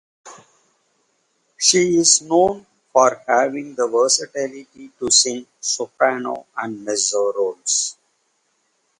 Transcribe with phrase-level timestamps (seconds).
[1.59, 7.97] She is known for having the versatility to sing soprano and mezzo roles.